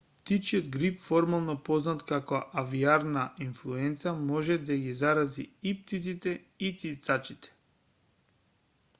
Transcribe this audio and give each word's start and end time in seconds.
птичјиот 0.19 0.67
грип 0.75 0.95
формално 0.99 1.53
познат 1.65 1.99
како 2.11 2.39
авијарна 2.61 3.25
инфлуенца 3.45 4.13
може 4.31 4.57
да 4.69 4.77
ги 4.85 4.95
зарази 5.01 5.45
и 5.73 5.73
птиците 5.81 6.33
и 6.69 6.73
цицачите 6.85 7.53